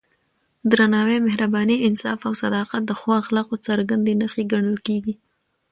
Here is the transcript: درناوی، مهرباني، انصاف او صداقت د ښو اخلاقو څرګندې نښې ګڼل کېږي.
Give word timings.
درناوی، 0.71 1.17
مهرباني، 1.27 1.77
انصاف 1.87 2.19
او 2.27 2.33
صداقت 2.43 2.81
د 2.85 2.91
ښو 2.99 3.09
اخلاقو 3.21 3.55
څرګندې 3.67 4.13
نښې 4.19 4.43
ګڼل 4.51 4.77
کېږي. 4.87 5.13